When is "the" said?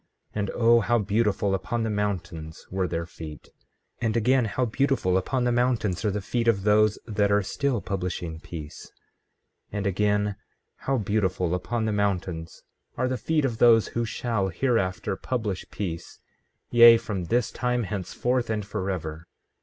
1.83-1.89, 5.43-5.51, 6.09-6.21, 11.85-11.91, 13.07-13.15